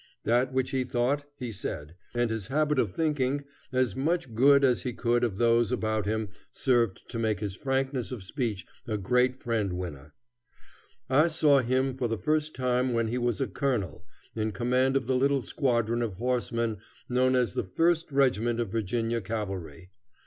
[0.23, 4.81] That which he thought, he said, and his habit of thinking as much good as
[4.81, 9.35] he could of those about him served to make his frankness of speech a great
[9.43, 10.15] friend winner.
[11.07, 14.03] I saw him for the first time when he was a colonel,
[14.35, 19.21] in command of the little squadron of horsemen known as the first regiment of Virginia
[19.21, 19.91] cavalry.